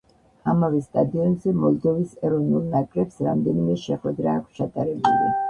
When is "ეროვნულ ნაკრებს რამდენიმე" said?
2.31-3.77